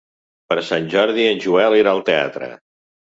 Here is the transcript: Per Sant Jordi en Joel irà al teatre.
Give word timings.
Per 0.53 0.55
Sant 0.69 0.87
Jordi 0.93 1.25
en 1.31 1.43
Joel 1.43 1.75
irà 1.81 1.91
al 1.97 2.01
teatre. 2.09 2.49